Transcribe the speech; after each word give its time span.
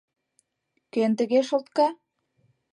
—Кӧн 0.93 1.11
тыге 1.19 1.39
шолтка? 1.47 1.87